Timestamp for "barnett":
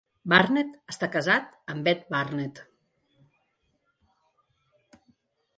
0.31-0.71, 2.15-2.63